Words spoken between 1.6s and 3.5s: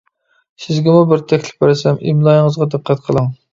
بەرسەم ئىملايىڭىزغا دىققەت قىلىڭ.